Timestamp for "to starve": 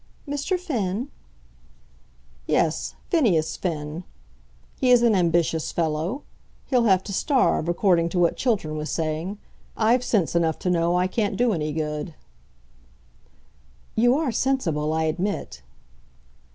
7.03-7.69